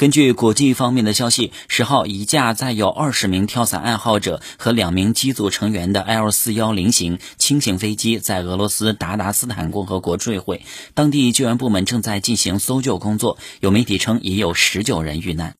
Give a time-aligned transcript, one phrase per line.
[0.00, 10.62] 根据国际方面的消息十号一架载有二十名跳伞爱好者和两名机组成员的 l 四幺零型轻型飞机在俄罗斯达达斯坦共和国坠毁
[10.94, 15.54] 当地救援部门正在进行搜救工作有媒体称已有十九人遇难。